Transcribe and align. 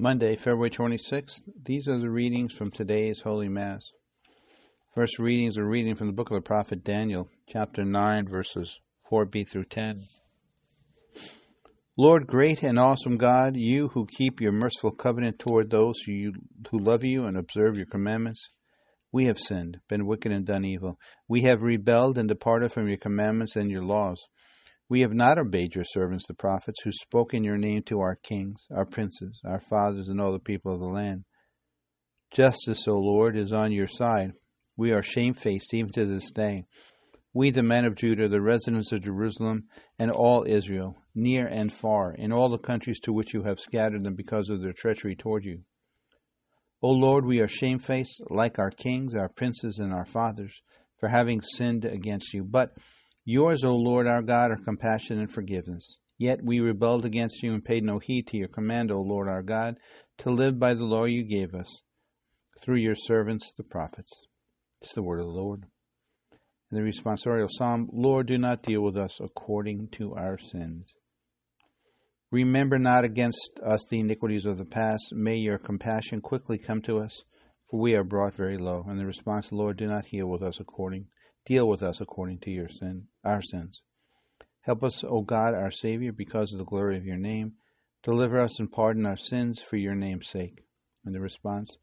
Monday, 0.00 0.36
February 0.36 0.70
26th. 0.70 1.42
These 1.64 1.88
are 1.88 1.98
the 1.98 2.08
readings 2.08 2.54
from 2.54 2.70
today's 2.70 3.20
Holy 3.22 3.48
Mass. 3.48 3.90
First 4.94 5.18
readings 5.18 5.58
are 5.58 5.66
reading 5.66 5.96
from 5.96 6.06
the 6.06 6.12
book 6.12 6.30
of 6.30 6.36
the 6.36 6.40
prophet 6.40 6.84
Daniel, 6.84 7.28
chapter 7.48 7.84
9, 7.84 8.28
verses 8.28 8.78
4b 9.10 9.48
through 9.50 9.64
10. 9.64 10.04
Lord, 11.96 12.28
great 12.28 12.62
and 12.62 12.78
awesome 12.78 13.16
God, 13.16 13.56
you 13.56 13.88
who 13.88 14.06
keep 14.06 14.40
your 14.40 14.52
merciful 14.52 14.92
covenant 14.92 15.40
toward 15.40 15.68
those 15.68 15.98
who, 16.06 16.12
you, 16.12 16.32
who 16.70 16.78
love 16.78 17.02
you 17.02 17.24
and 17.24 17.36
observe 17.36 17.76
your 17.76 17.86
commandments, 17.86 18.50
we 19.10 19.24
have 19.24 19.36
sinned, 19.36 19.78
been 19.88 20.06
wicked, 20.06 20.30
and 20.30 20.46
done 20.46 20.64
evil. 20.64 20.96
We 21.26 21.42
have 21.42 21.62
rebelled 21.62 22.18
and 22.18 22.28
departed 22.28 22.70
from 22.70 22.86
your 22.86 22.98
commandments 22.98 23.56
and 23.56 23.68
your 23.68 23.82
laws. 23.82 24.28
We 24.90 25.02
have 25.02 25.12
not 25.12 25.38
obeyed 25.38 25.74
your 25.74 25.84
servants, 25.84 26.26
the 26.26 26.34
prophets, 26.34 26.80
who 26.82 26.92
spoke 26.92 27.34
in 27.34 27.44
your 27.44 27.58
name 27.58 27.82
to 27.84 28.00
our 28.00 28.16
kings, 28.16 28.66
our 28.74 28.86
princes, 28.86 29.40
our 29.44 29.60
fathers, 29.60 30.08
and 30.08 30.18
all 30.18 30.32
the 30.32 30.38
people 30.38 30.72
of 30.72 30.80
the 30.80 30.86
land. 30.86 31.24
Justice, 32.30 32.88
O 32.88 32.94
Lord, 32.94 33.36
is 33.36 33.52
on 33.52 33.72
your 33.72 33.86
side. 33.86 34.32
We 34.76 34.92
are 34.92 35.02
shamefaced 35.02 35.74
even 35.74 35.92
to 35.92 36.06
this 36.06 36.30
day. 36.30 36.64
We, 37.34 37.50
the 37.50 37.62
men 37.62 37.84
of 37.84 37.96
Judah, 37.96 38.28
the 38.28 38.40
residents 38.40 38.90
of 38.92 39.02
Jerusalem, 39.02 39.68
and 39.98 40.10
all 40.10 40.44
Israel, 40.46 40.96
near 41.14 41.46
and 41.46 41.70
far, 41.70 42.12
in 42.14 42.32
all 42.32 42.48
the 42.48 42.58
countries 42.58 42.98
to 43.00 43.12
which 43.12 43.34
you 43.34 43.42
have 43.42 43.60
scattered 43.60 44.04
them 44.04 44.14
because 44.14 44.48
of 44.48 44.62
their 44.62 44.72
treachery 44.72 45.14
toward 45.14 45.44
you. 45.44 45.62
O 46.80 46.90
Lord, 46.90 47.26
we 47.26 47.40
are 47.40 47.48
shamefaced, 47.48 48.22
like 48.30 48.58
our 48.58 48.70
kings, 48.70 49.14
our 49.14 49.28
princes, 49.28 49.78
and 49.78 49.92
our 49.92 50.06
fathers, 50.06 50.62
for 50.98 51.08
having 51.08 51.42
sinned 51.42 51.84
against 51.84 52.32
you. 52.32 52.44
But 52.44 52.70
Yours, 53.30 53.62
O 53.62 53.76
Lord 53.76 54.06
our 54.06 54.22
God, 54.22 54.50
are 54.50 54.64
compassion 54.64 55.18
and 55.18 55.30
forgiveness. 55.30 55.98
Yet 56.16 56.42
we 56.42 56.60
rebelled 56.60 57.04
against 57.04 57.42
you 57.42 57.52
and 57.52 57.62
paid 57.62 57.84
no 57.84 57.98
heed 57.98 58.26
to 58.28 58.38
your 58.38 58.48
command, 58.48 58.90
O 58.90 59.02
Lord 59.02 59.28
our 59.28 59.42
God, 59.42 59.76
to 60.20 60.30
live 60.30 60.58
by 60.58 60.72
the 60.72 60.86
law 60.86 61.04
you 61.04 61.24
gave 61.24 61.54
us 61.54 61.82
through 62.62 62.78
your 62.78 62.94
servants, 62.94 63.52
the 63.54 63.64
prophets. 63.64 64.10
It's 64.80 64.94
the 64.94 65.02
word 65.02 65.20
of 65.20 65.26
the 65.26 65.32
Lord. 65.32 65.66
And 66.70 66.80
the 66.80 66.90
responsorial 66.90 67.50
psalm 67.50 67.90
Lord, 67.92 68.28
do 68.28 68.38
not 68.38 68.62
deal 68.62 68.80
with 68.80 68.96
us 68.96 69.20
according 69.20 69.88
to 69.98 70.14
our 70.14 70.38
sins. 70.38 70.90
Remember 72.30 72.78
not 72.78 73.04
against 73.04 73.60
us 73.62 73.84
the 73.90 74.00
iniquities 74.00 74.46
of 74.46 74.56
the 74.56 74.64
past. 74.64 75.12
May 75.12 75.36
your 75.36 75.58
compassion 75.58 76.22
quickly 76.22 76.56
come 76.56 76.80
to 76.80 76.96
us, 76.96 77.24
for 77.70 77.78
we 77.78 77.94
are 77.94 78.04
brought 78.04 78.34
very 78.34 78.56
low. 78.56 78.86
And 78.88 78.98
the 78.98 79.04
response, 79.04 79.52
Lord, 79.52 79.76
do 79.76 79.86
not 79.86 80.06
heal 80.06 80.28
with 80.28 80.42
us 80.42 80.60
according 80.60 81.08
Deal 81.48 81.66
with 81.66 81.82
us 81.82 82.02
according 82.02 82.40
to 82.40 82.50
your 82.50 82.68
sin, 82.68 83.06
our 83.24 83.40
sins. 83.40 83.80
Help 84.60 84.84
us, 84.84 85.02
O 85.02 85.22
God, 85.22 85.54
our 85.54 85.70
Savior, 85.70 86.12
because 86.12 86.52
of 86.52 86.58
the 86.58 86.66
glory 86.66 86.98
of 86.98 87.06
your 87.06 87.16
name. 87.16 87.54
Deliver 88.02 88.38
us 88.38 88.60
and 88.60 88.70
pardon 88.70 89.06
our 89.06 89.16
sins 89.16 89.58
for 89.58 89.78
your 89.78 89.94
name's 89.94 90.28
sake. 90.28 90.66
And 91.06 91.14
the 91.14 91.20
response, 91.20 91.78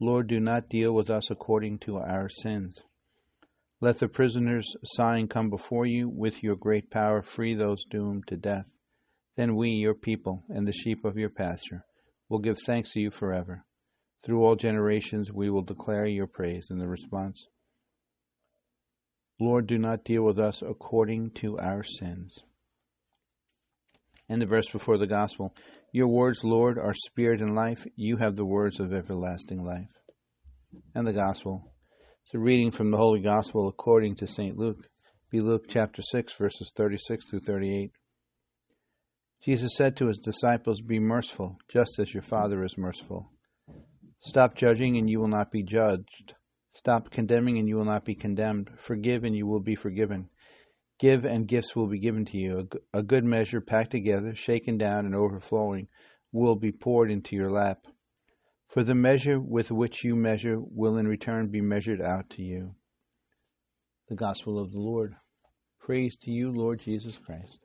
Lord, 0.00 0.26
do 0.26 0.40
not 0.40 0.70
deal 0.70 0.94
with 0.94 1.10
us 1.10 1.30
according 1.30 1.80
to 1.80 1.98
our 1.98 2.30
sins. 2.30 2.78
Let 3.82 3.98
the 3.98 4.08
prisoners 4.08 4.74
sighing 4.84 5.28
come 5.28 5.50
before 5.50 5.84
you 5.84 6.08
with 6.08 6.42
your 6.42 6.56
great 6.56 6.90
power, 6.90 7.20
free 7.20 7.54
those 7.54 7.84
doomed 7.84 8.26
to 8.28 8.38
death. 8.38 8.72
Then 9.36 9.54
we, 9.54 9.68
your 9.68 9.94
people, 9.94 10.44
and 10.48 10.66
the 10.66 10.72
sheep 10.72 11.04
of 11.04 11.18
your 11.18 11.28
pasture, 11.28 11.84
will 12.30 12.38
give 12.38 12.56
thanks 12.64 12.92
to 12.92 13.00
you 13.00 13.10
forever. 13.10 13.66
Through 14.24 14.42
all 14.42 14.56
generations 14.56 15.30
we 15.30 15.50
will 15.50 15.60
declare 15.60 16.06
your 16.06 16.26
praise. 16.26 16.68
And 16.70 16.80
the 16.80 16.88
response, 16.88 17.46
Lord, 19.40 19.66
do 19.66 19.78
not 19.78 20.04
deal 20.04 20.22
with 20.22 20.38
us 20.38 20.60
according 20.60 21.30
to 21.36 21.58
our 21.58 21.82
sins. 21.82 22.40
And 24.28 24.40
the 24.40 24.46
verse 24.46 24.68
before 24.70 24.98
the 24.98 25.06
gospel 25.06 25.54
Your 25.92 26.08
words, 26.08 26.44
Lord, 26.44 26.78
are 26.78 26.94
spirit 26.94 27.40
and 27.40 27.54
life. 27.54 27.86
You 27.96 28.18
have 28.18 28.36
the 28.36 28.44
words 28.44 28.78
of 28.78 28.92
everlasting 28.92 29.64
life. 29.64 29.90
And 30.94 31.06
the 31.06 31.14
gospel. 31.14 31.72
It's 32.22 32.34
a 32.34 32.38
reading 32.38 32.70
from 32.70 32.90
the 32.90 32.98
Holy 32.98 33.20
Gospel 33.20 33.66
according 33.66 34.16
to 34.16 34.28
St. 34.28 34.56
Luke. 34.56 34.86
Be 35.32 35.40
Luke 35.40 35.64
chapter 35.68 36.02
6, 36.02 36.34
verses 36.34 36.70
36 36.76 37.30
through 37.30 37.40
38. 37.40 37.92
Jesus 39.42 39.72
said 39.74 39.96
to 39.96 40.08
his 40.08 40.18
disciples, 40.18 40.80
Be 40.82 40.98
merciful, 40.98 41.56
just 41.72 41.98
as 41.98 42.12
your 42.12 42.22
Father 42.22 42.62
is 42.62 42.76
merciful. 42.76 43.32
Stop 44.18 44.54
judging, 44.54 44.98
and 44.98 45.08
you 45.08 45.18
will 45.18 45.28
not 45.28 45.50
be 45.50 45.62
judged. 45.62 46.34
Stop 46.72 47.10
condemning 47.10 47.58
and 47.58 47.68
you 47.68 47.76
will 47.76 47.84
not 47.84 48.04
be 48.04 48.14
condemned. 48.14 48.70
Forgive 48.76 49.24
and 49.24 49.34
you 49.34 49.46
will 49.46 49.60
be 49.60 49.74
forgiven. 49.74 50.30
Give 50.98 51.24
and 51.24 51.48
gifts 51.48 51.74
will 51.74 51.88
be 51.88 51.98
given 51.98 52.24
to 52.26 52.36
you. 52.36 52.68
A 52.92 53.02
good 53.02 53.24
measure 53.24 53.60
packed 53.60 53.90
together, 53.90 54.34
shaken 54.34 54.78
down, 54.78 55.06
and 55.06 55.14
overflowing 55.14 55.88
will 56.30 56.56
be 56.56 56.72
poured 56.72 57.10
into 57.10 57.34
your 57.34 57.50
lap. 57.50 57.86
For 58.66 58.84
the 58.84 58.94
measure 58.94 59.40
with 59.40 59.72
which 59.72 60.04
you 60.04 60.14
measure 60.14 60.58
will 60.60 60.96
in 60.96 61.08
return 61.08 61.48
be 61.48 61.60
measured 61.60 62.00
out 62.00 62.30
to 62.30 62.42
you. 62.42 62.76
The 64.08 64.14
Gospel 64.14 64.58
of 64.58 64.72
the 64.72 64.78
Lord. 64.78 65.14
Praise 65.80 66.16
to 66.18 66.30
you, 66.30 66.52
Lord 66.52 66.80
Jesus 66.80 67.18
Christ. 67.18 67.58